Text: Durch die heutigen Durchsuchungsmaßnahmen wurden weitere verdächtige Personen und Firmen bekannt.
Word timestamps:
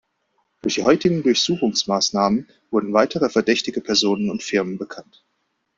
Durch 0.63 0.73
die 0.73 0.83
heutigen 0.83 1.21
Durchsuchungsmaßnahmen 1.21 2.47
wurden 2.71 2.91
weitere 2.91 3.29
verdächtige 3.29 3.81
Personen 3.81 4.31
und 4.31 4.41
Firmen 4.41 4.79
bekannt. 4.79 5.23